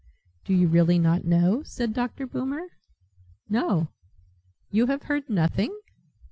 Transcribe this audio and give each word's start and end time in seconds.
"Do 0.45 0.55
you 0.55 0.67
really 0.67 0.97
not 0.97 1.25
know?" 1.25 1.61
said 1.61 1.93
Dr. 1.93 2.25
Boomer. 2.25 2.69
"No." 3.47 3.89
"You 4.71 4.87
have 4.87 5.03
heard 5.03 5.29
nothing?" 5.29 5.77